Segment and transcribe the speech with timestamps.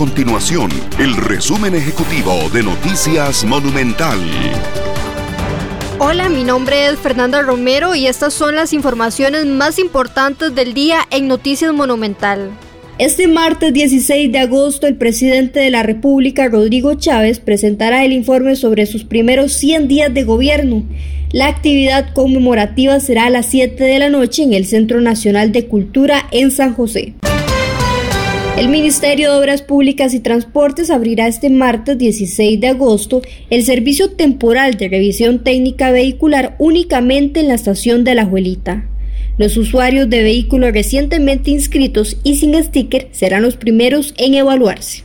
[0.00, 4.18] continuación el resumen ejecutivo de Noticias Monumental.
[5.98, 11.00] Hola, mi nombre es Fernanda Romero y estas son las informaciones más importantes del día
[11.10, 12.48] en Noticias Monumental.
[12.96, 18.56] Este martes 16 de agosto, el presidente de la República, Rodrigo Chávez, presentará el informe
[18.56, 20.82] sobre sus primeros 100 días de gobierno.
[21.30, 25.66] La actividad conmemorativa será a las 7 de la noche en el Centro Nacional de
[25.66, 27.12] Cultura en San José.
[28.60, 34.10] El Ministerio de Obras Públicas y Transportes abrirá este martes 16 de agosto el servicio
[34.10, 38.86] temporal de revisión técnica vehicular únicamente en la estación de La Juelita.
[39.38, 45.04] Los usuarios de vehículos recientemente inscritos y sin sticker serán los primeros en evaluarse.